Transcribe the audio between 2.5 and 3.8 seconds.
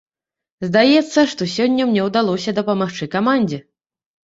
дапамагчы камандзе.